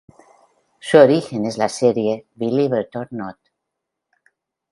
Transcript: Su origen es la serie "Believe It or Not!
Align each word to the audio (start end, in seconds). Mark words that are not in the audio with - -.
Su 0.79 0.97
origen 0.97 1.45
es 1.45 1.59
la 1.59 1.69
serie 1.69 2.25
"Believe 2.35 2.81
It 2.81 2.95
or 2.95 3.07
Not! 3.11 3.37